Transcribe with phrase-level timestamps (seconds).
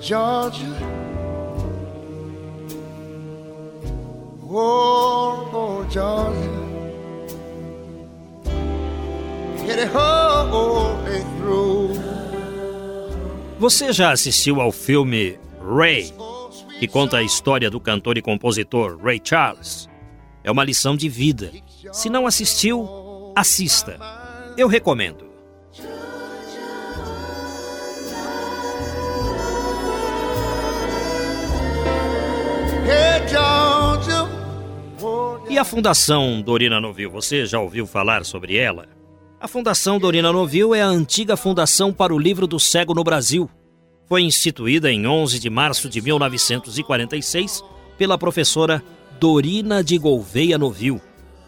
[0.00, 0.66] Georgia.
[4.50, 6.58] Oh, oh Georgia.
[9.66, 11.04] Get it home
[11.38, 11.98] through.
[13.58, 16.14] Você já assistiu ao filme Ray,
[16.78, 19.88] que conta a história do cantor e compositor Ray Charles?
[20.44, 21.50] É uma lição de vida.
[21.92, 22.88] Se não assistiu,
[23.34, 23.98] assista.
[24.56, 25.27] Eu recomendo.
[35.50, 38.86] E a Fundação Dorina Novil, você já ouviu falar sobre ela?
[39.40, 43.50] A Fundação Dorina Novil é a antiga fundação para o livro do cego no Brasil.
[44.06, 47.64] Foi instituída em 11 de março de 1946
[47.98, 48.80] pela professora
[49.18, 51.00] Dorina de Gouveia Novil.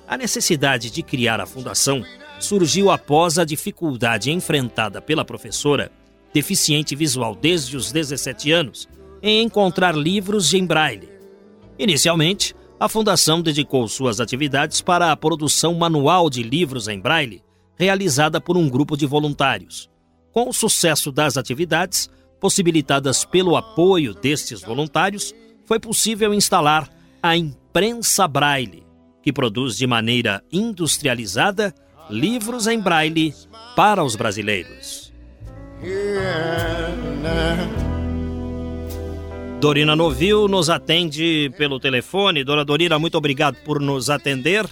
[0.09, 2.05] A necessidade de criar a fundação
[2.41, 5.93] surgiu após a dificuldade enfrentada pela professora,
[6.35, 8.89] deficiente visual desde os 17 anos,
[9.23, 11.20] em encontrar livros em braille
[11.81, 17.43] Inicialmente, a Fundação dedicou suas atividades para a produção manual de livros em braille,
[17.75, 19.89] realizada por um grupo de voluntários.
[20.31, 26.87] Com o sucesso das atividades, possibilitadas pelo apoio destes voluntários, foi possível instalar
[27.23, 28.87] a imprensa braille,
[29.23, 31.75] que produz de maneira industrializada
[32.11, 33.35] livros em braille
[33.75, 35.11] para os brasileiros.
[35.83, 36.91] Yeah,
[39.61, 42.43] Dorina Novil nos atende pelo telefone.
[42.43, 44.65] Dona Dorina, muito obrigado por nos atender.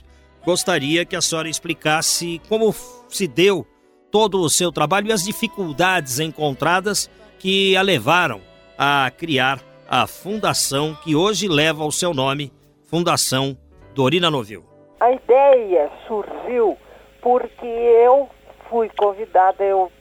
[0.42, 2.72] Gostaria que a senhora explicasse como
[3.06, 3.66] se deu
[4.10, 8.40] todo o seu trabalho e as dificuldades encontradas que a levaram
[8.78, 12.50] a criar a fundação que hoje leva o seu nome,
[12.84, 13.58] Fundação
[13.94, 14.64] Dorina Novil.
[15.00, 16.78] A ideia surgiu
[17.20, 18.26] porque eu
[18.70, 19.92] fui convidada, eu,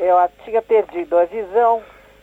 [0.00, 1.80] eu tinha perdido a visão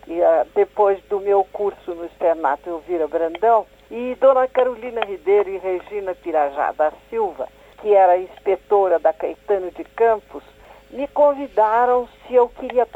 [0.09, 5.57] e, uh, depois do meu curso no externato Elvira Brandão, e Dona Carolina Ribeiro e
[5.57, 7.47] Regina Pirajá da Silva,
[7.79, 10.43] que era inspetora da Caetano de Campos,
[10.89, 12.87] me convidaram se eu queria,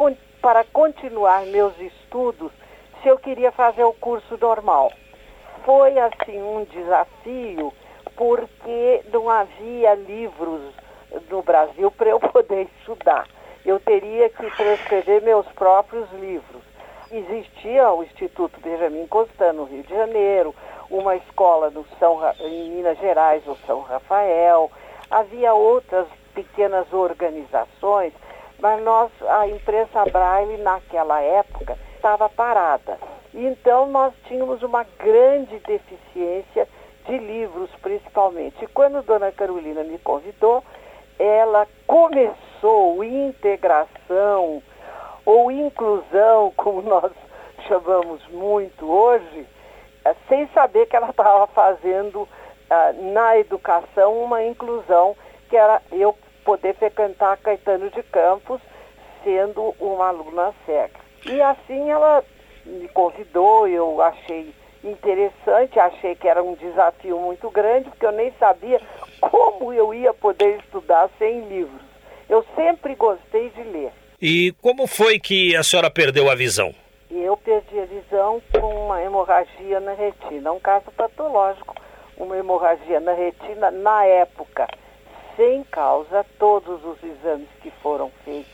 [0.42, 2.52] para continuar meus estudos,
[3.02, 4.92] se eu queria fazer o curso normal.
[5.64, 7.72] Foi assim um desafio,
[8.16, 10.62] porque não havia livros
[11.30, 13.28] no Brasil para eu poder estudar.
[13.66, 16.73] Eu teria que transcrever meus próprios livros
[17.18, 20.56] existia o Instituto Benjamin Constant no Rio de Janeiro,
[20.90, 24.72] uma escola no São, em Minas Gerais, no São Rafael,
[25.10, 28.14] havia outras pequenas organizações,
[28.60, 32.98] mas nós, a imprensa Braille naquela época estava parada.
[33.34, 36.68] Então nós tínhamos uma grande deficiência
[37.06, 38.64] de livros, principalmente.
[38.64, 40.64] E quando Dona Carolina me convidou,
[41.20, 44.62] ela começou integração,
[45.26, 47.12] ou inclusão, como nós
[47.68, 49.48] chamamos muito hoje,
[50.06, 52.28] é, sem saber que ela estava fazendo
[52.70, 55.16] é, na educação uma inclusão
[55.50, 58.62] que era eu poder frequentar Caetano de Campos
[59.24, 61.00] sendo uma aluna cega.
[61.26, 62.24] E assim ela
[62.66, 68.32] me convidou, eu achei interessante, achei que era um desafio muito grande, porque eu nem
[68.34, 68.82] sabia
[69.22, 71.82] como eu ia poder estudar sem livros.
[72.28, 73.94] Eu sempre gostei de ler.
[74.26, 76.74] E como foi que a senhora perdeu a visão?
[77.12, 81.76] Eu perdi a visão com uma hemorragia na retina, um caso patológico,
[82.16, 84.66] uma hemorragia na retina na época,
[85.36, 88.50] sem causa, todos os exames que foram feitos,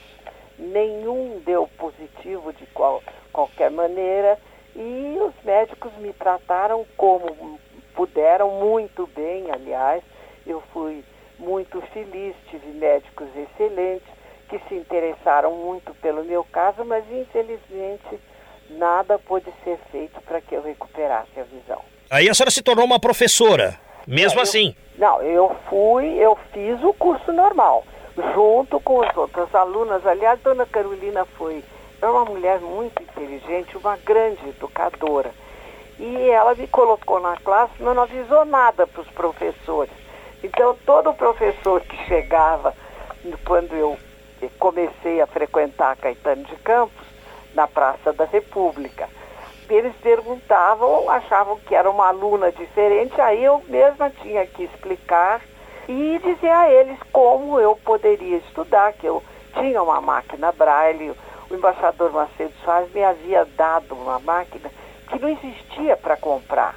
[0.58, 4.40] nenhum deu positivo de qual, qualquer maneira
[4.76, 7.60] e os médicos me trataram como
[7.94, 10.02] puderam, muito bem, aliás,
[10.48, 11.06] eu fui
[11.38, 14.19] muito feliz, tive médicos excelentes
[14.50, 18.20] que se interessaram muito pelo meu caso, mas infelizmente
[18.72, 21.82] nada pôde ser feito para que eu recuperasse a visão.
[22.10, 24.76] Aí a senhora se tornou uma professora, mesmo é, assim?
[24.98, 27.84] Eu, não, eu fui, eu fiz o curso normal,
[28.34, 30.06] junto com as outras alunas.
[30.06, 31.64] Aliás, Dona Carolina foi
[32.02, 35.32] é uma mulher muito inteligente, uma grande educadora.
[36.00, 39.92] E ela me colocou na classe, mas não avisou nada para os professores.
[40.42, 42.74] Então, todo professor que chegava,
[43.46, 43.98] quando eu
[44.48, 47.06] comecei a frequentar Caetano de Campos
[47.54, 49.10] na Praça da República.
[49.70, 55.42] eles perguntavam, achavam que era uma aluna diferente, aí eu mesma tinha que explicar
[55.88, 59.22] e dizer a eles como eu poderia estudar, que eu
[59.54, 61.14] tinha uma máquina Braille,
[61.50, 64.70] o embaixador Macedo Soares me havia dado uma máquina
[65.08, 66.76] que não existia para comprar.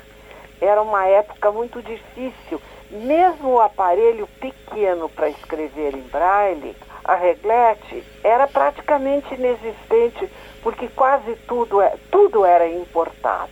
[0.61, 2.61] Era uma época muito difícil.
[2.91, 10.29] Mesmo o aparelho pequeno para escrever em braille, a reglete, era praticamente inexistente,
[10.63, 13.51] porque quase tudo, é, tudo era importado.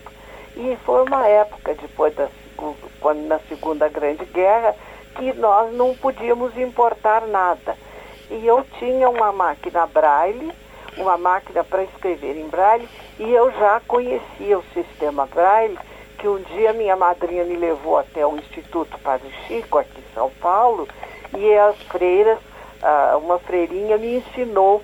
[0.56, 2.28] E foi uma época, depois da
[3.00, 4.74] quando, na Segunda Grande Guerra,
[5.16, 7.76] que nós não podíamos importar nada.
[8.30, 10.52] E eu tinha uma máquina braille,
[10.96, 12.88] uma máquina para escrever em braille,
[13.18, 15.78] e eu já conhecia o sistema braille,
[16.18, 20.30] que um dia minha madrinha me levou até o Instituto Padre Chico, aqui em São
[20.40, 20.86] Paulo,
[21.36, 22.38] e as freiras,
[23.22, 24.82] uma freirinha me ensinou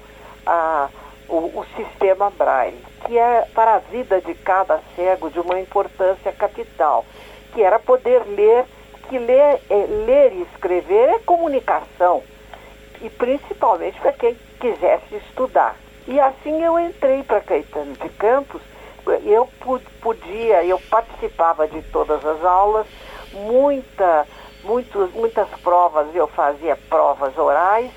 [1.28, 6.32] o, o sistema braille, que é para a vida de cada cego de uma importância
[6.32, 7.04] capital,
[7.52, 8.64] que era poder ler,
[9.08, 12.22] que ler, é, ler e escrever é comunicação,
[13.00, 15.76] e principalmente para quem quisesse estudar.
[16.06, 18.62] E assim eu entrei para Caetano de Campos,
[19.24, 19.48] eu
[20.00, 22.86] podia, eu participava de todas as aulas,
[23.32, 24.26] muita,
[24.66, 27.90] muito, muitas provas, eu fazia provas orais,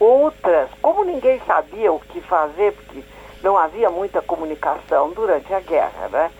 [0.00, 3.02] outras, como ninguém sabia o que fazer, porque
[3.42, 6.30] não havia muita comunicação durante a guerra, né?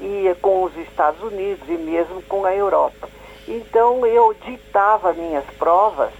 [0.00, 3.08] E com os Estados Unidos e mesmo com a Europa.
[3.46, 6.12] Então eu ditava minhas provas,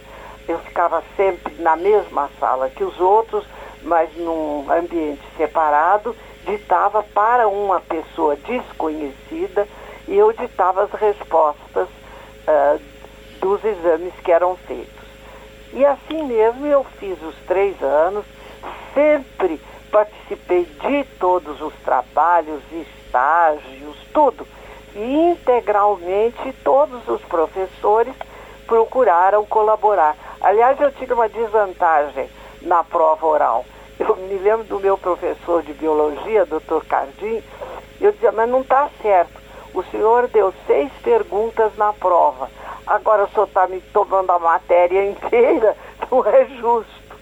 [0.49, 3.45] eu ficava sempre na mesma sala que os outros,
[3.83, 6.15] mas num ambiente separado,
[6.45, 9.67] ditava para uma pessoa desconhecida
[10.09, 12.92] e eu ditava as respostas uh,
[13.43, 15.03] dos exames que eram feitos.
[15.73, 18.25] E assim mesmo eu fiz os três anos,
[18.95, 19.61] sempre
[19.91, 24.47] participei de todos os trabalhos, estágios, tudo.
[24.95, 28.15] E integralmente todos os professores
[28.67, 30.17] procuraram colaborar.
[30.41, 32.29] Aliás, eu tive uma desvantagem
[32.63, 33.65] na prova oral.
[33.99, 37.43] Eu me lembro do meu professor de biologia, doutor Cardim,
[38.01, 39.41] eu dizia, mas não está certo.
[39.75, 42.51] O senhor deu seis perguntas na prova.
[42.87, 45.77] Agora o senhor está me tomando a matéria inteira,
[46.11, 47.17] não é justo.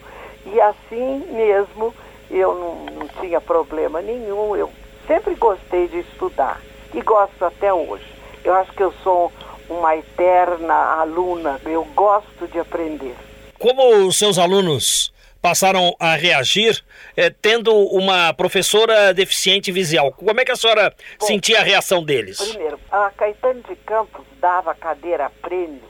[0.47, 1.95] E assim mesmo
[2.31, 4.71] eu não, não tinha problema nenhum, eu
[5.07, 6.61] sempre gostei de estudar
[6.95, 8.07] e gosto até hoje.
[8.45, 9.33] Eu acho que eu sou
[9.69, 13.15] uma eterna aluna, eu gosto de aprender.
[13.59, 16.83] Como os seus alunos passaram a reagir
[17.17, 20.13] eh, tendo uma professora deficiente visual.
[20.13, 22.41] Como é que a senhora Bom, sentia a reação deles?
[22.41, 25.83] Primeiro, a Caetano de Campos dava cadeira prêmio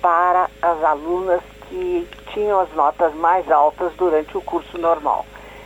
[0.00, 5.24] para as alunas que tinham as notas mais altas durante o curso normal.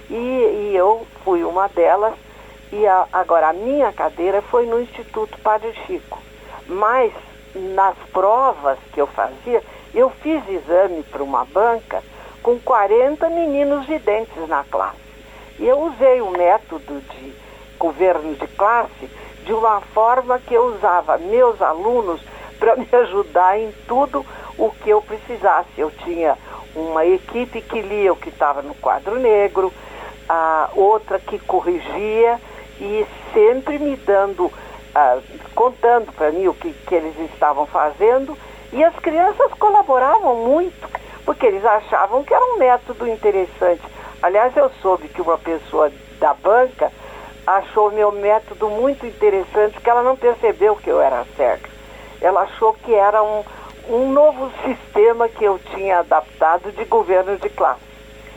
[0.09, 2.15] E, e eu fui uma delas,
[2.73, 6.23] e a, agora a minha cadeira foi no Instituto Padre Chico.
[6.67, 7.13] Mas
[7.55, 9.63] nas provas que eu fazia,
[9.95, 12.03] eu fiz exame para uma banca
[12.49, 14.97] com 40 meninos videntes na classe.
[15.59, 17.35] E eu usei o método de
[17.79, 19.11] governo de classe
[19.45, 22.23] de uma forma que eu usava meus alunos
[22.59, 24.25] para me ajudar em tudo
[24.57, 25.69] o que eu precisasse.
[25.77, 26.39] Eu tinha
[26.75, 29.71] uma equipe que lia o que estava no quadro negro,
[30.27, 32.41] a outra que corrigia
[32.81, 34.51] e sempre me dando,
[35.55, 38.39] contando para mim o que, que eles estavam fazendo.
[38.73, 40.89] E as crianças colaboravam muito
[41.29, 43.83] porque eles achavam que era um método interessante.
[44.23, 46.91] Aliás, eu soube que uma pessoa da banca
[47.47, 51.69] achou meu método muito interessante, que ela não percebeu que eu era cega.
[52.23, 53.45] Ela achou que era um,
[53.91, 57.83] um novo sistema que eu tinha adaptado de governo de classe.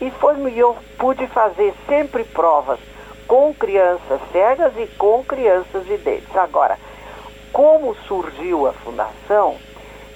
[0.02, 2.80] E foi eu pude fazer sempre provas
[3.26, 6.36] com crianças cegas e com crianças videntes.
[6.36, 6.78] Agora,
[7.54, 9.56] como surgiu a fundação,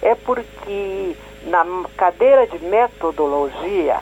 [0.01, 1.15] é porque
[1.45, 3.99] na cadeira de metodologia,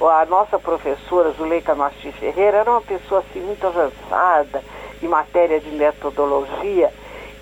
[0.00, 4.62] a nossa professora Zuleika Masti Ferreira era uma pessoa assim muito avançada
[5.02, 6.92] em matéria de metodologia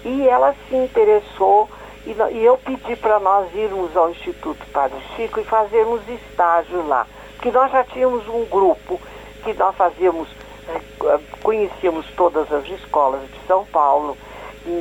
[0.04, 1.68] e ela se interessou
[2.06, 7.06] e, e eu pedi para nós irmos ao Instituto Padre Chico e fazermos estágio lá,
[7.40, 9.00] que nós já tínhamos um grupo
[9.42, 10.28] que nós fazíamos,
[10.68, 14.16] eh, conhecíamos todas as escolas de São Paulo,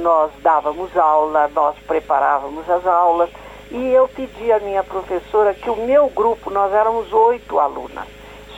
[0.02, 3.30] nós dávamos aula, nós preparávamos as aulas
[3.72, 8.08] e eu pedi à minha professora que o meu grupo, nós éramos oito alunas,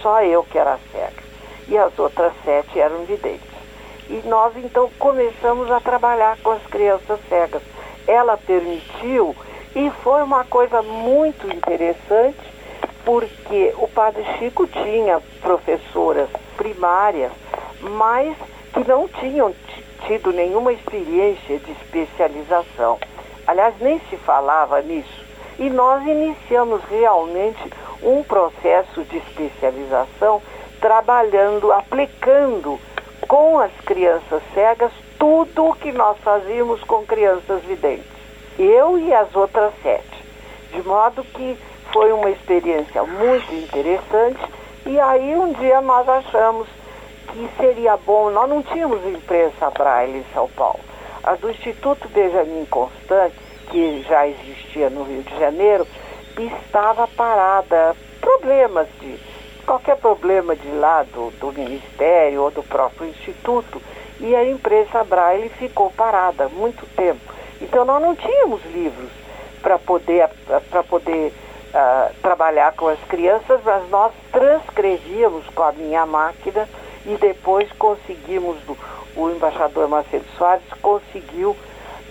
[0.01, 1.23] só eu que era cega,
[1.67, 3.51] e as outras sete eram videntes.
[4.09, 7.61] E nós então começamos a trabalhar com as crianças cegas.
[8.07, 9.35] Ela permitiu
[9.75, 12.39] e foi uma coisa muito interessante,
[13.05, 17.31] porque o Padre Chico tinha professoras primárias,
[17.81, 18.35] mas
[18.73, 19.53] que não tinham
[20.07, 22.99] tido nenhuma experiência de especialização.
[23.51, 25.25] Aliás, nem se falava nisso.
[25.59, 27.61] E nós iniciamos realmente
[28.01, 30.41] um processo de especialização,
[30.79, 32.79] trabalhando, aplicando
[33.27, 38.05] com as crianças cegas tudo o que nós fazíamos com crianças videntes.
[38.57, 40.23] Eu e as outras sete.
[40.71, 41.57] De modo que
[41.91, 44.39] foi uma experiência muito interessante.
[44.85, 46.69] E aí um dia nós achamos
[47.27, 50.90] que seria bom, nós não tínhamos imprensa braille em São Paulo.
[51.23, 53.31] A do Instituto Benjamin Constant,
[53.69, 55.87] que já existia no Rio de Janeiro,
[56.37, 57.95] estava parada.
[58.19, 59.19] Problemas de.
[59.65, 63.81] qualquer problema de lá do, do Ministério ou do próprio Instituto
[64.19, 67.19] e a imprensa Braille ficou parada muito tempo.
[67.59, 69.09] Então nós não tínhamos livros
[69.61, 70.29] para poder,
[70.69, 71.33] pra poder
[71.73, 76.67] uh, trabalhar com as crianças, mas nós transcrevíamos com a minha máquina
[77.05, 78.57] e depois conseguimos,
[79.15, 81.55] o embaixador Macedo Soares conseguiu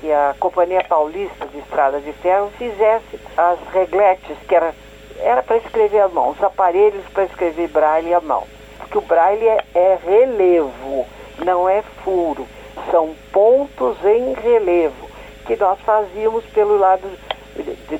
[0.00, 4.74] que a Companhia Paulista de Estrada de Ferro fizesse as regletes, que era
[5.22, 8.44] era para escrever à mão, os aparelhos para escrever braille à mão.
[8.78, 11.06] Porque o braille é, é relevo
[11.44, 12.46] não é furo,
[12.90, 15.08] são pontos em relevo
[15.46, 17.08] que nós fazíamos pelo lado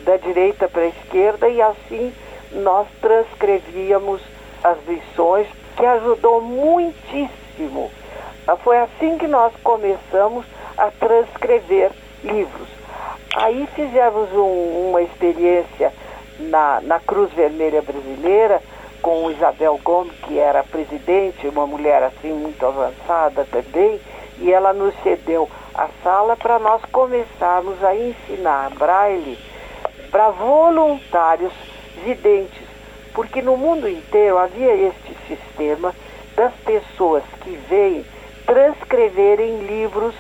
[0.05, 2.13] da direita para a esquerda e assim
[2.53, 4.21] nós transcrevíamos
[4.63, 7.91] as lições, que ajudou muitíssimo.
[8.51, 10.45] Ah, foi assim que nós começamos
[10.77, 11.93] a transcrever
[12.25, 12.67] livros.
[13.37, 15.93] Aí fizemos um, uma experiência
[16.41, 18.61] na, na Cruz Vermelha Brasileira,
[19.01, 24.01] com Isabel Gomes, que era presidente, uma mulher assim muito avançada também,
[24.39, 29.39] e ela nos cedeu a sala para nós começarmos a ensinar braille
[30.11, 31.53] para voluntários
[32.05, 32.67] videntes,
[33.15, 35.95] porque no mundo inteiro havia este sistema
[36.35, 38.05] das pessoas que veem
[38.51, 40.13] transcreverem livros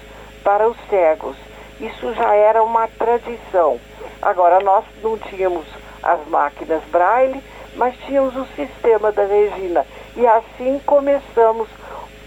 [0.44, 1.36] para os cegos.
[1.80, 3.80] Isso já era uma tradição.
[4.22, 5.66] Agora, nós não tínhamos
[6.00, 7.42] as máquinas braille,
[7.74, 9.84] mas tínhamos o sistema da Regina.
[10.14, 11.68] E assim começamos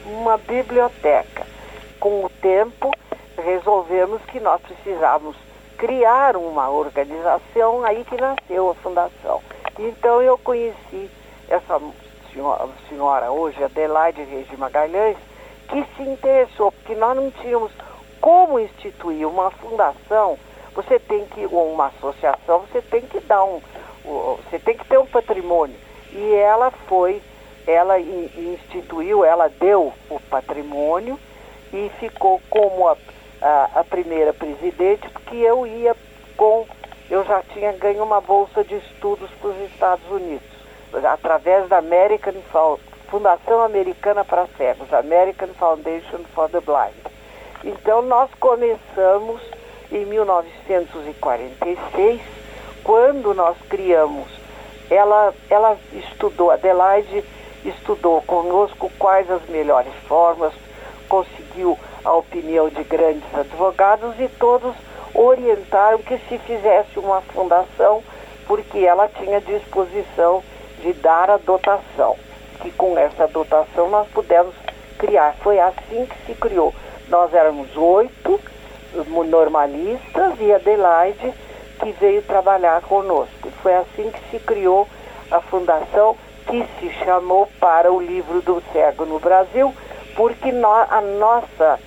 [0.05, 1.47] uma biblioteca.
[2.01, 2.91] Com o tempo,
[3.41, 5.37] resolvemos que nós precisávamos
[5.77, 9.41] criar uma organização, aí que nasceu a fundação.
[9.79, 11.09] Então eu conheci
[11.47, 11.79] essa
[12.89, 15.15] senhora, hoje, Adelaide Reis de Magalhães,
[15.67, 17.71] que se interessou, porque nós não tínhamos
[18.19, 20.37] como instituir uma fundação,
[20.73, 23.61] você tem que, ou uma associação, você tem que dar um,
[24.03, 25.75] você tem que ter um patrimônio.
[26.11, 27.21] E ela foi,
[27.67, 31.19] ela instituiu, ela deu o patrimônio
[31.71, 32.97] e ficou como a,
[33.41, 35.95] a, a primeira presidente, porque eu ia
[36.37, 36.65] com,
[37.09, 40.47] eu já tinha ganho uma bolsa de estudos para os Estados Unidos,
[41.03, 42.33] através da American
[43.13, 46.95] Fundação Americana para Cegos, American Foundation for the Blind.
[47.63, 49.39] Então nós começamos
[49.91, 52.19] em 1946
[52.83, 54.27] quando nós criamos,
[54.89, 57.23] ela, ela estudou, Adelaide
[57.63, 60.51] estudou conosco quais as melhores formas,
[61.07, 64.73] conseguiu a opinião de grandes advogados e todos
[65.13, 68.03] orientaram que se fizesse uma fundação,
[68.47, 70.43] porque ela tinha disposição
[70.81, 72.17] de dar a dotação.
[72.63, 74.55] Que com essa dotação nós pudemos
[74.97, 75.35] criar.
[75.43, 76.73] Foi assim que se criou.
[77.09, 78.39] Nós éramos oito
[79.27, 81.33] normalistas e Adelaide
[81.79, 83.51] que veio trabalhar conosco.
[83.61, 84.87] Foi assim que se criou
[85.29, 86.15] a fundação
[86.47, 89.73] que se chamou Para o Livro do Cego no Brasil,
[90.15, 91.79] porque a nossa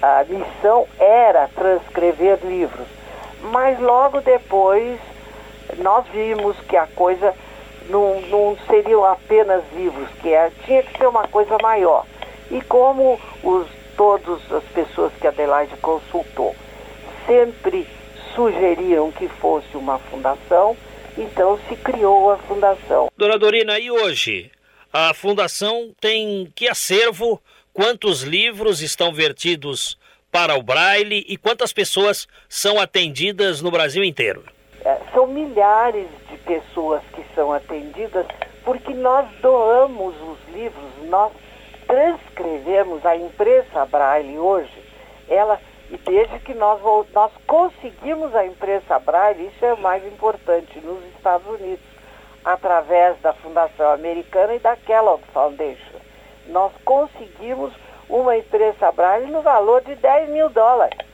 [0.00, 2.86] a missão era transcrever livros.
[3.52, 4.98] Mas logo depois
[5.78, 7.34] nós vimos que a coisa
[7.88, 12.04] não, não seriam apenas livros, que é, tinha que ser uma coisa maior.
[12.50, 13.66] E como os,
[13.96, 16.54] todas as pessoas que Adelaide consultou
[17.26, 17.86] sempre
[18.34, 20.76] sugeriram que fosse uma fundação,
[21.16, 23.10] então se criou a fundação.
[23.16, 24.50] Dona Dorina, e hoje?
[24.92, 27.42] A fundação tem que acervo?
[27.72, 29.98] Quantos livros estão vertidos
[30.30, 34.44] para o Braille e quantas pessoas são atendidas no Brasil inteiro?
[34.88, 38.24] É, são milhares de pessoas que são atendidas
[38.64, 41.30] porque nós doamos os livros, nós
[41.86, 44.82] transcrevemos a imprensa Braille hoje,
[45.28, 46.80] ela e desde que nós,
[47.12, 51.84] nós conseguimos a imprensa Braille, isso é o mais importante, nos Estados Unidos,
[52.42, 55.98] através da Fundação Americana e da Kellogg Foundation.
[56.46, 57.74] Nós conseguimos
[58.08, 61.07] uma imprensa Braille no valor de 10 mil dólares,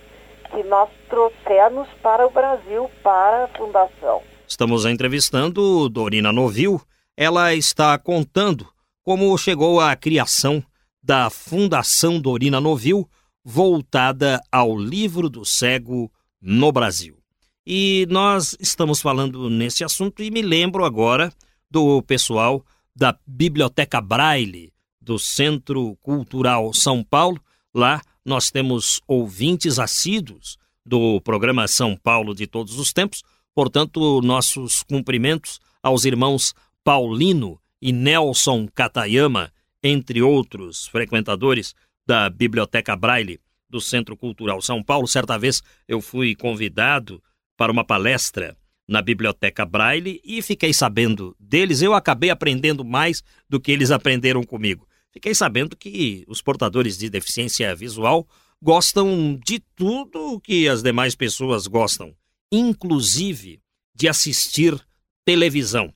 [0.54, 4.22] que nós trouxemos para o Brasil, para a Fundação.
[4.46, 6.80] Estamos entrevistando Dorina Novil.
[7.16, 8.66] Ela está contando
[9.02, 10.62] como chegou à criação
[11.02, 13.08] da Fundação Dorina Novil,
[13.44, 17.18] voltada ao livro do cego no Brasil.
[17.66, 21.32] E nós estamos falando nesse assunto e me lembro agora
[21.70, 27.40] do pessoal da Biblioteca Braille do Centro Cultural São Paulo.
[27.74, 33.22] Lá nós temos ouvintes assíduos do programa São Paulo de todos os tempos.
[33.54, 39.52] Portanto, nossos cumprimentos aos irmãos Paulino e Nelson Katayama,
[39.82, 41.74] entre outros frequentadores
[42.06, 45.06] da Biblioteca Braille do Centro Cultural São Paulo.
[45.06, 47.22] Certa vez eu fui convidado
[47.56, 51.82] para uma palestra na Biblioteca Braille e fiquei sabendo deles.
[51.82, 54.86] Eu acabei aprendendo mais do que eles aprenderam comigo.
[55.14, 58.26] Fiquei sabendo que os portadores de deficiência visual
[58.60, 62.12] gostam de tudo que as demais pessoas gostam,
[62.50, 63.60] inclusive
[63.94, 64.76] de assistir
[65.24, 65.94] televisão.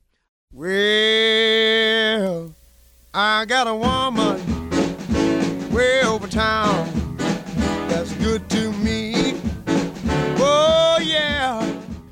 [0.53, 2.55] Well,
[3.13, 4.39] I got a woman
[5.69, 6.87] way over town
[7.89, 9.35] that's good to me.
[10.39, 11.59] Oh, yeah.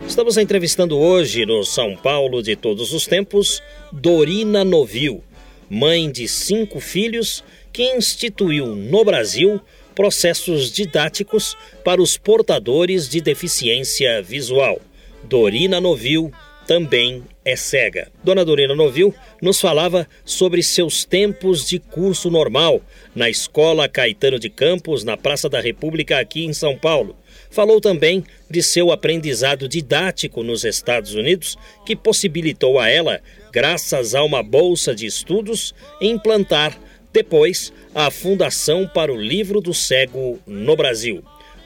[0.06, 5.24] Estamos entrevistando hoje no São Paulo de todos os tempos Dorina Novil,
[5.70, 9.62] mãe de cinco filhos que instituiu no Brasil
[9.96, 14.80] processos didáticos para os portadores de deficiência visual.
[15.24, 16.32] Dorina Novil
[16.68, 18.12] também é cega.
[18.24, 22.82] Dona Dorina Novil nos falava sobre seus tempos de curso normal
[23.16, 27.16] na Escola Caetano de Campos, na Praça da República, aqui em São Paulo.
[27.58, 33.20] Falou também de seu aprendizado didático nos Estados Unidos, que possibilitou a ela,
[33.52, 36.80] graças a uma bolsa de estudos, implantar
[37.12, 41.24] depois a Fundação para o Livro do Cego no Brasil.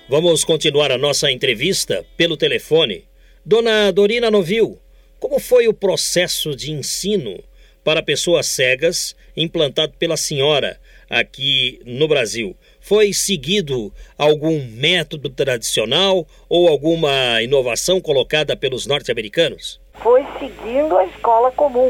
[0.08, 3.04] Vamos continuar a nossa entrevista pelo telefone.
[3.46, 4.80] Dona Dorina Novil,
[5.20, 7.44] como foi o processo de ensino
[7.84, 10.80] para pessoas cegas implantado pela senhora
[11.10, 12.56] aqui no Brasil?
[12.84, 19.80] Foi seguido algum método tradicional ou alguma inovação colocada pelos norte-americanos?
[20.02, 21.90] Foi seguindo a escola comum,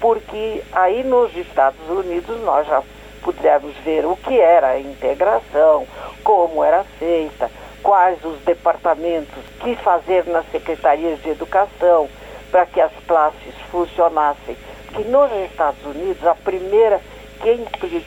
[0.00, 2.82] porque aí nos Estados Unidos nós já
[3.22, 5.86] pudemos ver o que era a integração,
[6.24, 7.50] como era feita,
[7.82, 12.08] quais os departamentos, que fazer nas secretarias de educação
[12.50, 14.56] para que as classes funcionassem.
[14.94, 16.98] Que nos Estados Unidos, a primeira,
[17.42, 17.62] quem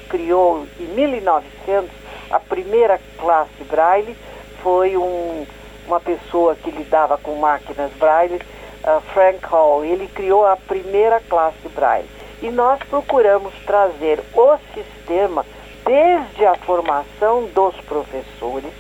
[0.10, 4.16] criou em 1900 a primeira classe Braille
[4.62, 5.46] foi um,
[5.88, 8.42] uma pessoa que lidava com máquinas Braille,
[8.84, 9.86] uh, Frank Hall.
[9.86, 12.10] Ele criou a primeira classe Braille.
[12.42, 15.46] E nós procuramos trazer o sistema
[15.86, 18.74] desde a formação dos professores,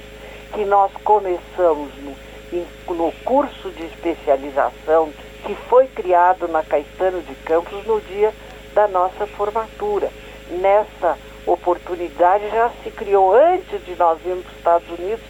[0.54, 5.12] que nós começamos no, no curso de especialização
[5.46, 8.34] que foi criado na Caetano de Campos no dia
[8.74, 10.12] da nossa formatura.
[10.50, 15.26] Nessa oportunidade já se criou, antes de nós irmos para os Estados Unidos,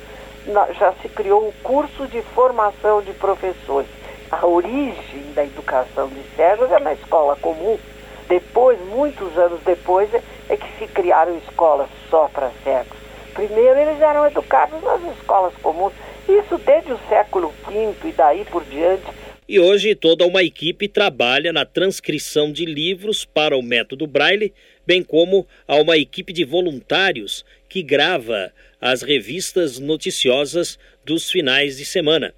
[0.77, 3.89] já se criou um curso de formação de professores.
[4.31, 7.77] A origem da educação de cegos é na escola comum.
[8.27, 10.09] Depois, muitos anos depois,
[10.49, 12.97] é que se criaram escolas só para cegos.
[13.33, 15.93] Primeiro eles eram educados nas escolas comuns,
[16.27, 19.05] isso desde o século V e daí por diante
[19.49, 24.53] e hoje toda uma equipe trabalha na transcrição de livros para o método Braille,
[24.87, 31.85] bem como há uma equipe de voluntários que grava as revistas noticiosas dos finais de
[31.85, 32.33] semana.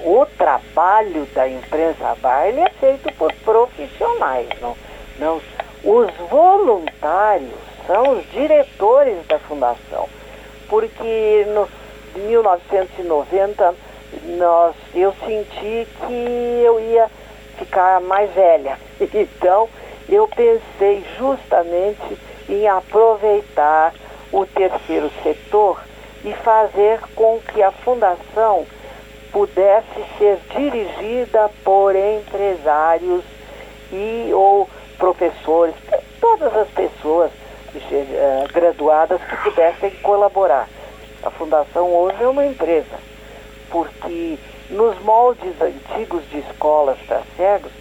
[0.00, 4.76] O trabalho da imprensa Braille é feito por profissionais, não,
[5.18, 5.40] não.
[5.84, 7.54] Os voluntários
[7.86, 10.08] são os diretores da fundação,
[10.68, 11.68] porque no
[12.20, 13.74] 1990
[14.38, 17.08] nós, eu senti que eu ia
[17.58, 18.78] ficar mais velha.
[19.14, 19.68] Então,
[20.08, 23.94] eu pensei justamente em aproveitar
[24.32, 25.80] o terceiro setor
[26.24, 28.66] e fazer com que a fundação
[29.32, 33.24] pudesse ser dirigida por empresários
[33.92, 35.74] e ou professores,
[36.20, 37.30] todas as pessoas
[37.74, 40.68] uh, graduadas que pudessem colaborar.
[41.22, 42.96] A fundação hoje é uma empresa
[43.70, 44.38] porque
[44.70, 47.72] nos moldes antigos de escolas para cegos,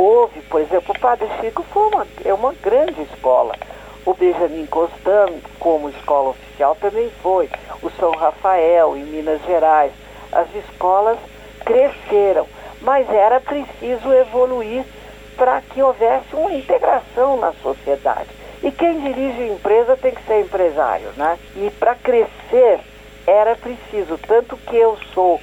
[0.00, 3.54] houve, por exemplo, o Padre Chico foi uma, é uma grande escola.
[4.06, 7.50] O Benjamin Constant, como escola oficial, também foi.
[7.82, 9.92] O São Rafael, em Minas Gerais.
[10.32, 11.18] As escolas
[11.64, 12.46] cresceram,
[12.80, 14.84] mas era preciso evoluir
[15.36, 18.28] para que houvesse uma integração na sociedade.
[18.62, 21.38] E quem dirige empresa tem que ser empresário, né?
[21.56, 22.80] E para crescer
[23.26, 25.40] era preciso, tanto que eu sou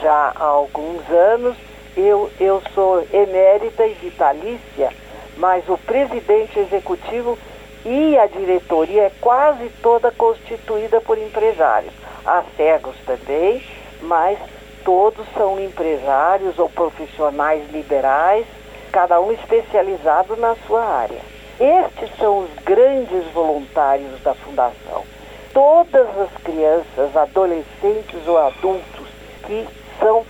[0.00, 1.56] já há alguns anos,
[1.96, 4.90] eu, eu sou emérita e vitalícia,
[5.36, 7.38] mas o presidente executivo
[7.84, 11.92] E a diretoria é quase toda constituída por empresários.
[12.24, 13.62] Há cegos também,
[14.00, 14.38] mas
[14.82, 18.46] todos são empresários ou profissionais liberais,
[18.90, 21.20] cada um especializado na sua área.
[21.60, 25.04] Estes são os grandes voluntários da Fundação.
[25.52, 29.08] Todas as crianças, adolescentes ou adultos
[29.46, 29.68] que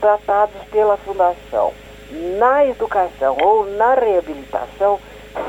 [0.04, 1.72] tratados pela Fundação
[2.38, 5.00] na educação ou na reabilitação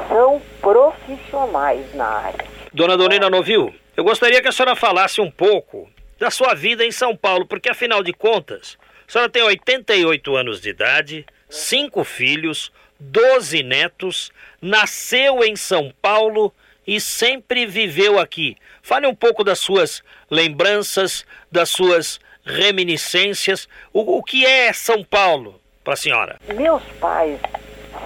[0.07, 2.45] são profissionais na área.
[2.71, 6.91] Dona Dorina Novil, eu gostaria que a senhora falasse um pouco da sua vida em
[6.91, 12.71] São Paulo, porque afinal de contas, a senhora tem 88 anos de idade, cinco filhos,
[12.97, 16.53] 12 netos, nasceu em São Paulo
[16.87, 18.55] e sempre viveu aqui.
[18.81, 23.67] Fale um pouco das suas lembranças, das suas reminiscências.
[23.91, 26.37] O, o que é São Paulo para a senhora?
[26.53, 27.39] Meus pais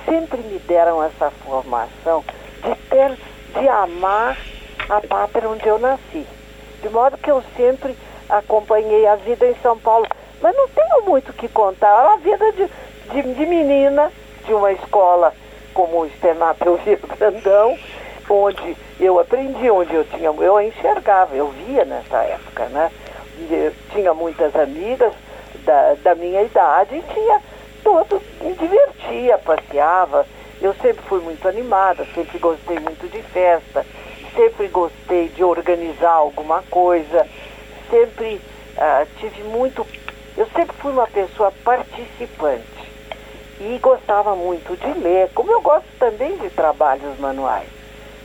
[0.05, 2.23] sempre me deram essa formação
[2.63, 3.17] de ter,
[3.59, 4.37] de amar
[4.89, 6.25] a pátria onde eu nasci.
[6.81, 7.95] De modo que eu sempre
[8.29, 10.07] acompanhei a vida em São Paulo.
[10.41, 11.89] Mas não tenho muito o que contar.
[11.89, 12.69] É uma vida de,
[13.11, 14.11] de, de menina,
[14.45, 15.33] de uma escola
[15.73, 17.77] como o Externato Rio Grandão,
[18.29, 22.91] onde eu aprendi, onde eu tinha, eu enxergava, eu via nessa época, né?
[23.91, 25.13] Tinha muitas amigas
[25.65, 27.41] da, da minha idade e tinha
[27.83, 30.25] todo, me divertia, passeava.
[30.61, 33.85] Eu sempre fui muito animada, sempre gostei muito de festa,
[34.35, 37.25] sempre gostei de organizar alguma coisa,
[37.89, 38.41] sempre
[38.75, 39.85] uh, tive muito.
[40.35, 42.89] Eu sempre fui uma pessoa participante
[43.59, 47.67] e gostava muito de ler, como eu gosto também de trabalhos manuais.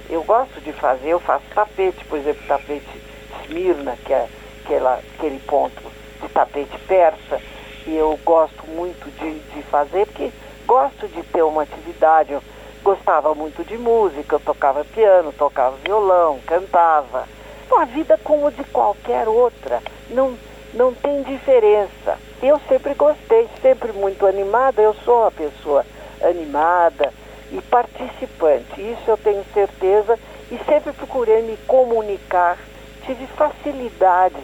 [0.08, 3.00] Eu gosto de fazer, eu faço tapete, por exemplo, tapete
[3.42, 4.28] Esmirna, que é
[4.64, 5.82] aquela, aquele ponto
[6.20, 7.40] de tapete persa,
[7.86, 10.32] e eu gosto muito de, de fazer, porque
[10.66, 12.32] gosto de ter uma atividade.
[12.32, 12.42] Eu
[12.82, 17.26] gostava muito de música, eu tocava piano, tocava violão, cantava.
[17.70, 20.36] Uma vida como de qualquer outra, não,
[20.72, 22.18] não tem diferença.
[22.42, 25.84] Eu sempre gostei, sempre muito animada, eu sou uma pessoa
[26.22, 27.12] animada
[27.50, 30.18] e participante, isso eu tenho certeza,
[30.50, 32.58] e sempre procurei me comunicar,
[33.06, 34.36] tive facilidade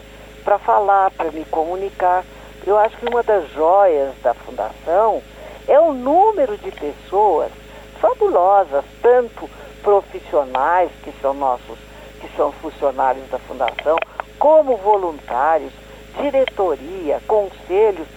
[0.43, 2.23] para falar, para me comunicar.
[2.65, 5.21] Eu acho que uma das joias da Fundação
[5.67, 7.51] é o número de pessoas
[7.99, 9.49] fabulosas, tanto
[9.83, 11.77] profissionais, que são nossos,
[12.19, 13.97] que são funcionários da Fundação,
[14.37, 15.73] como voluntários,
[16.19, 18.07] diretoria, conselhos.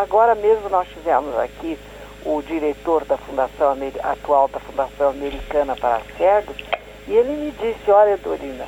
[0.00, 1.78] Agora mesmo nós tivemos aqui
[2.24, 6.56] o diretor da Fundação atual da Fundação Americana para Cegos,
[7.06, 8.66] e ele me disse, olha Dorina,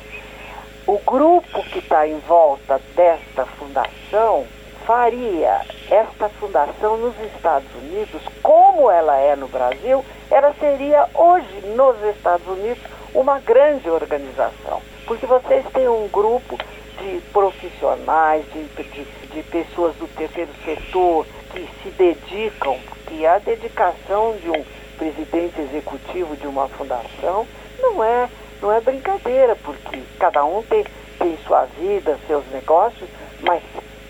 [0.87, 4.45] o grupo que está em volta desta fundação
[4.85, 12.01] faria esta fundação nos Estados Unidos, como ela é no Brasil, ela seria hoje nos
[12.15, 14.81] Estados Unidos uma grande organização.
[15.05, 16.57] Porque vocês têm um grupo
[16.99, 24.35] de profissionais, de, de, de pessoas do terceiro setor que se dedicam, que a dedicação
[24.37, 24.63] de um
[24.97, 27.47] presidente executivo de uma fundação
[27.81, 28.29] não é,
[28.61, 30.85] não é brincadeira, porque cada um tem,
[31.17, 33.09] tem sua vida, seus negócios,
[33.41, 33.61] mas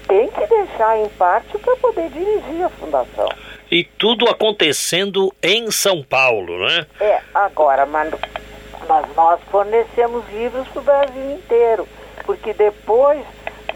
[0.08, 3.30] tem que deixar em parte para poder dirigir a fundação.
[3.72, 6.86] E tudo acontecendo em São Paulo, né?
[7.00, 8.14] É, agora, mas,
[8.88, 11.88] mas nós fornecemos livros para o Brasil inteiro,
[12.26, 13.24] porque depois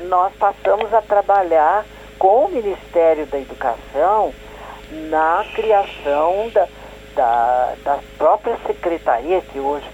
[0.03, 1.85] nós passamos a trabalhar
[2.19, 4.33] com o Ministério da Educação
[5.09, 6.67] na criação da,
[7.15, 9.87] da, da própria secretaria que hoje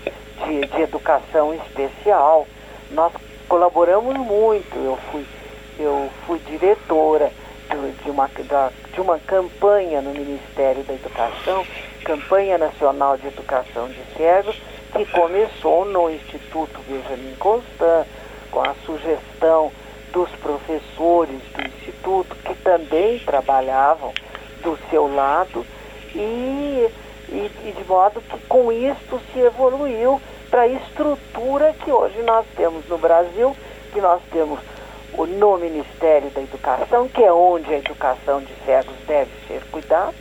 [0.45, 2.47] de, de educação especial.
[2.91, 3.13] Nós
[3.47, 4.75] colaboramos muito.
[4.75, 5.25] Eu fui
[5.80, 7.32] eu fui diretora
[7.69, 11.65] de, de, uma, da, de uma campanha no Ministério da Educação,
[12.04, 14.56] Campanha Nacional de Educação de Cegos,
[14.91, 18.06] que começou no Instituto Benjamin Constant,
[18.51, 19.71] com a sugestão
[20.12, 24.13] dos professores do Instituto, que também trabalhavam
[24.62, 25.65] do seu lado,
[26.13, 26.89] e,
[27.32, 32.46] e, e de modo que com isto se evoluiu para a estrutura que hoje nós
[32.56, 33.56] temos no Brasil,
[33.94, 34.60] que nós temos
[35.17, 40.15] no Ministério da Educação, que é onde a educação de cegos deve ser cuidada,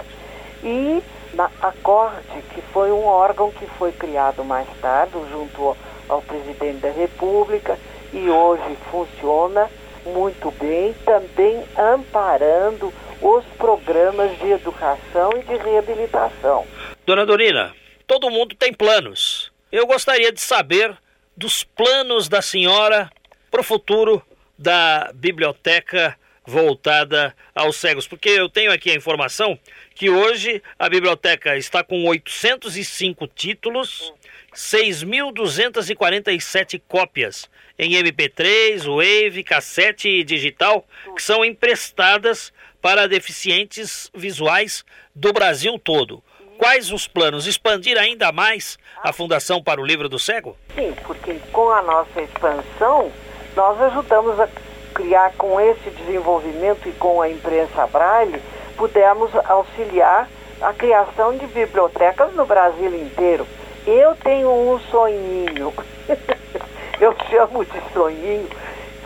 [0.63, 1.03] e
[1.35, 5.77] na Acorde, que foi um órgão que foi criado mais tarde, junto
[6.09, 7.79] ao presidente da República,
[8.13, 9.69] e hoje funciona
[10.05, 12.93] muito bem, também amparando
[13.23, 16.65] os programas de educação e de reabilitação.
[17.11, 17.75] Dona Dorina,
[18.07, 19.51] todo mundo tem planos.
[19.73, 20.97] Eu gostaria de saber
[21.37, 23.11] dos planos da senhora
[23.51, 24.25] para o futuro
[24.57, 29.59] da biblioteca voltada aos cegos, porque eu tenho aqui a informação
[29.93, 34.15] que hoje a biblioteca está com 805 títulos
[34.55, 45.33] 6.247 cópias em MP3, Wave, cassete e digital que são emprestadas para deficientes visuais do
[45.33, 46.23] Brasil todo.
[46.61, 47.47] Quais os planos?
[47.47, 50.55] Expandir ainda mais a Fundação para o Livro do Cego?
[50.75, 53.11] Sim, porque com a nossa expansão,
[53.57, 54.47] nós ajudamos a
[54.93, 58.43] criar com esse desenvolvimento e com a imprensa braille,
[58.77, 60.29] pudemos auxiliar
[60.61, 63.47] a criação de bibliotecas no Brasil inteiro.
[63.87, 65.73] Eu tenho um sonhinho,
[67.01, 68.51] eu chamo de sonhinho,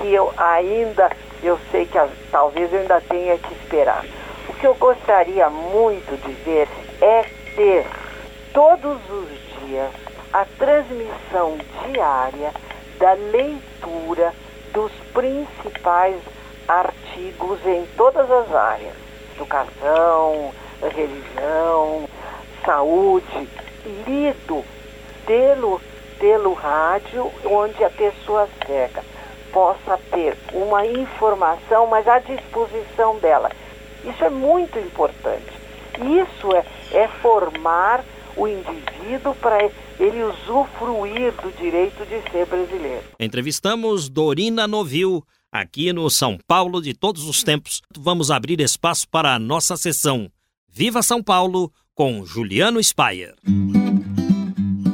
[0.01, 1.09] que eu ainda,
[1.41, 2.01] eu sei que
[2.33, 4.05] talvez eu ainda tenha que esperar.
[4.49, 6.69] O que eu gostaria muito de ver
[7.01, 7.87] é ter
[8.53, 9.29] todos os
[9.61, 9.91] dias
[10.33, 12.53] a transmissão diária
[12.99, 14.33] da leitura
[14.73, 16.17] dos principais
[16.67, 18.95] artigos em todas as áreas:
[19.35, 22.09] educação, religião,
[22.65, 23.49] saúde,
[24.07, 24.65] lido
[25.27, 25.81] pelo,
[26.19, 29.03] pelo rádio, onde a pessoa cega
[29.53, 33.51] possa ter uma informação, mas à disposição dela.
[34.05, 35.53] Isso é muito importante.
[35.97, 38.05] Isso é, é formar
[38.37, 43.03] o indivíduo para ele usufruir do direito de ser brasileiro.
[43.19, 47.81] Entrevistamos Dorina Novil, aqui no São Paulo de todos os tempos.
[47.97, 50.29] Vamos abrir espaço para a nossa sessão
[50.69, 53.37] Viva São Paulo com Juliano Spayer.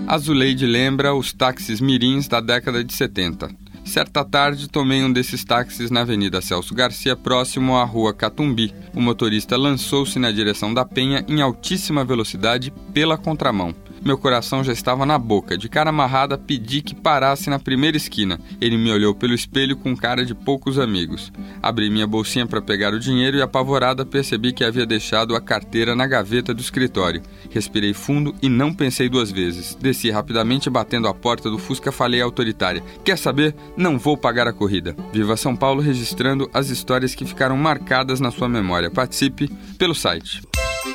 [0.06, 3.48] Azuleide lembra os táxis mirins da década de 70.
[3.84, 8.72] Certa tarde, tomei um desses táxis na Avenida Celso Garcia, próximo à Rua Catumbi.
[8.94, 13.74] O motorista lançou-se na direção da Penha em altíssima velocidade pela contramão.
[14.02, 15.58] Meu coração já estava na boca.
[15.58, 18.40] De cara amarrada, pedi que parasse na primeira esquina.
[18.58, 21.30] Ele me olhou pelo espelho com cara de poucos amigos.
[21.62, 25.94] Abri minha bolsinha para pegar o dinheiro e, apavorada, percebi que havia deixado a carteira
[25.94, 27.22] na gaveta do escritório.
[27.50, 29.74] Respirei fundo e não pensei duas vezes.
[29.74, 33.54] Desci rapidamente, batendo a porta do Fusca, falei autoritária: Quer saber?
[33.76, 34.96] Não vou pagar a corrida.
[35.12, 38.90] Viva São Paulo registrando as histórias que ficaram marcadas na sua memória.
[38.90, 40.40] Participe pelo site.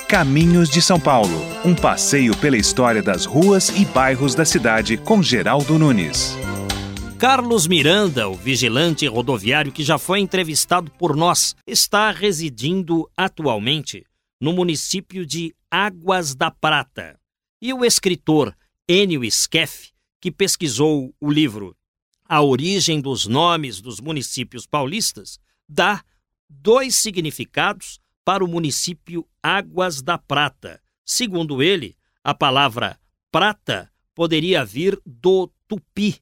[0.08, 5.22] Caminhos de São Paulo, um passeio pela história das ruas e bairros da cidade com
[5.22, 6.36] Geraldo Nunes.
[7.20, 14.04] Carlos Miranda, o vigilante rodoviário que já foi entrevistado por nós, está residindo atualmente
[14.42, 17.20] no município de Águas da Prata.
[17.62, 18.56] E o escritor
[18.90, 21.76] Enio Skeff, que pesquisou o livro
[22.28, 25.38] A Origem dos Nomes dos Municípios Paulistas,
[25.70, 26.04] dá
[26.50, 30.82] dois significados para o município Águas da Prata.
[31.06, 33.00] Segundo ele, a palavra
[33.32, 36.20] prata poderia vir do tupi,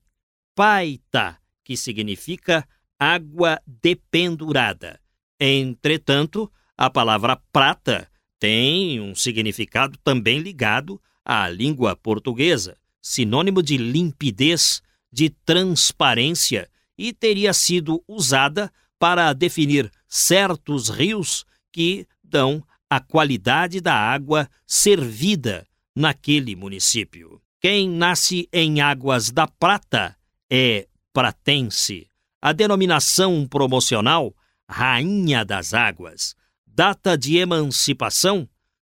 [0.54, 2.68] paita, que significa
[3.00, 5.00] água dependurada.
[5.40, 14.82] Entretanto, a palavra prata tem um significado também ligado à língua portuguesa, sinônimo de limpidez,
[15.10, 23.96] de transparência, e teria sido usada para definir certos rios que dão a qualidade da
[23.96, 27.40] água servida naquele município.
[27.60, 30.16] Quem nasce em Águas da Prata
[30.50, 32.08] é pratense.
[32.42, 34.34] A denominação promocional
[34.70, 36.36] Rainha das Águas.
[36.68, 38.48] Data de emancipação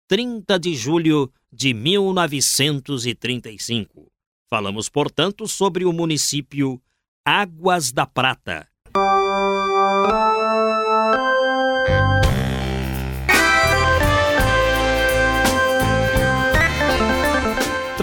[0.08, 4.10] 30 de julho de 1935.
[4.50, 6.82] Falamos, portanto, sobre o município
[7.24, 8.66] Águas da Prata.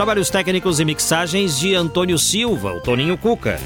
[0.02, 3.60] Trabalhos técnicos e mixagens de Antônio Silva, o Toninho Cuca.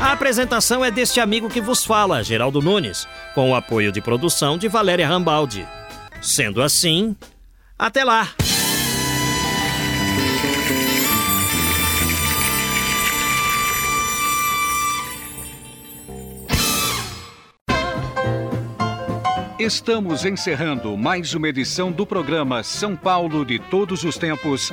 [0.00, 4.56] A apresentação é deste amigo que vos fala, Geraldo Nunes, com o apoio de produção
[4.56, 5.68] de Valéria Rambaldi.
[6.22, 7.14] Sendo assim,
[7.78, 8.30] até lá!
[19.58, 24.72] Estamos encerrando mais uma edição do programa São Paulo de Todos os Tempos